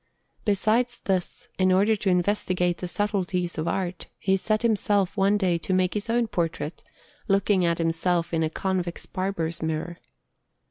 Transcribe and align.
Besides 0.45 0.99
this, 1.05 1.47
in 1.59 1.71
order 1.71 1.95
to 1.95 2.09
investigate 2.09 2.79
the 2.79 2.87
subtleties 2.87 3.59
of 3.59 3.67
art, 3.67 4.07
he 4.17 4.35
set 4.35 4.63
himself 4.63 5.15
one 5.15 5.37
day 5.37 5.59
to 5.59 5.75
make 5.75 5.93
his 5.93 6.09
own 6.09 6.25
portrait, 6.25 6.83
looking 7.27 7.63
at 7.65 7.77
himself 7.77 8.33
in 8.33 8.41
a 8.41 8.49
convex 8.49 9.05
barber's 9.05 9.61
mirror. 9.61 9.99